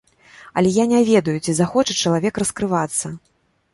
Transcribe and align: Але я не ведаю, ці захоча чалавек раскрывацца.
Але 0.61 0.69
я 0.77 0.85
не 0.93 1.01
ведаю, 1.11 1.37
ці 1.45 1.55
захоча 1.59 1.99
чалавек 2.07 2.43
раскрывацца. 2.43 3.17